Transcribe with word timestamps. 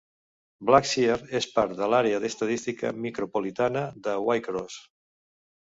Blackshear 0.69 1.17
és 1.39 1.47
part 1.57 1.75
de 1.83 1.91
l'àrea 1.95 2.23
d'estadística 2.25 2.93
micropolitana 3.05 3.87
de 4.09 4.19
Waycross. 4.31 4.83